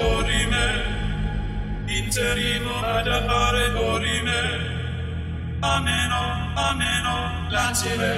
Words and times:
dorime, 0.00 0.66
interimo 1.86 2.74
ad 2.82 3.06
appare 3.06 3.70
dorime, 3.72 4.40
ameno, 5.60 6.52
ameno, 6.54 7.46
lancire, 7.50 8.12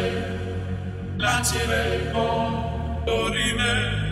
lancire, 1.16 2.10
oh, 2.14 3.02
dorime, 3.04 4.11